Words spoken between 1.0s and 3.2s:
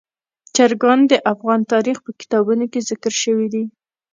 د افغان تاریخ په کتابونو کې ذکر